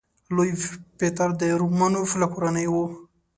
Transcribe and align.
لوی 0.35 0.51
پطر 0.99 1.29
د 1.39 1.41
رومانوف 1.61 2.11
له 2.21 2.27
کورنۍ 2.33 2.67
و. 2.69 2.75